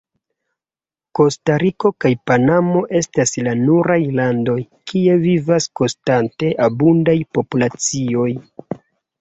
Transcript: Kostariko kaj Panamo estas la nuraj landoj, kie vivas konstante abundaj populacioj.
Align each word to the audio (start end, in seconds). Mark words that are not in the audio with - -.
Kostariko 1.17 1.91
kaj 2.05 2.11
Panamo 2.29 2.81
estas 3.01 3.35
la 3.49 3.53
nuraj 3.59 3.99
landoj, 4.21 4.57
kie 4.93 5.19
vivas 5.27 5.69
konstante 5.83 6.53
abundaj 6.69 7.19
populacioj. 7.39 8.29